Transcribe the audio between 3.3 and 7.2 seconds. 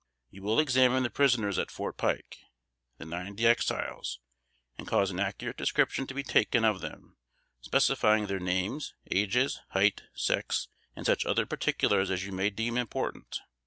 Exiles,) and cause an accurate description to be taken of them,